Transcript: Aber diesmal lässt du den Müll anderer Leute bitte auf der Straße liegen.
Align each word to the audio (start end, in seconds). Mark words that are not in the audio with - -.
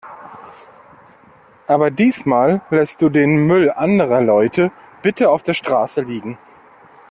Aber 1.67 1.91
diesmal 1.91 2.61
lässt 2.71 3.03
du 3.03 3.09
den 3.09 3.45
Müll 3.45 3.69
anderer 3.69 4.19
Leute 4.19 4.71
bitte 5.03 5.29
auf 5.29 5.43
der 5.43 5.53
Straße 5.53 6.01
liegen. 6.01 6.39